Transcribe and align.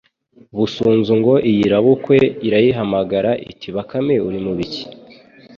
busunzu 0.57 1.11
ngo 1.19 1.33
iyirabukwe 1.49 2.17
irayihamagara 2.47 3.31
iti 3.51 3.67
bakame 3.75 4.15
urimubiki 4.27 4.83